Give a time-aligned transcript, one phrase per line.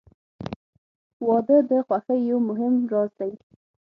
[1.27, 3.31] •واده د خوښۍ یو مهم راز دی.